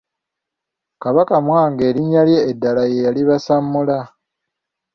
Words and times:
Kabaka 1.01 1.35
Mwanga 1.45 1.81
erinnya 1.89 2.21
lye 2.27 2.39
eddala 2.51 2.83
ye 2.91 2.97
yali 3.05 3.21
Basammula. 3.29 3.99